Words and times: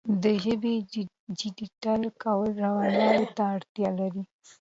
د 0.23 0.25
ژبې 0.43 0.73
ډیجیټل 1.39 2.01
کول 2.21 2.49
روانوالي 2.63 3.25
ته 3.35 3.43
اړتیا 3.55 3.89
لري. 3.99 4.23